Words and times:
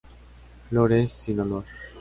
Flores 0.69 1.11
sin 1.13 1.41
olor. 1.41 1.65